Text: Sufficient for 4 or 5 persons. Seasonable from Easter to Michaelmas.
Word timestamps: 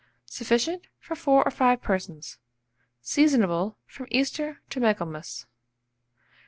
Sufficient 0.25 0.87
for 0.97 1.15
4 1.15 1.43
or 1.45 1.51
5 1.51 1.79
persons. 1.79 2.39
Seasonable 3.03 3.75
from 3.85 4.07
Easter 4.09 4.59
to 4.71 4.79
Michaelmas. 4.79 5.45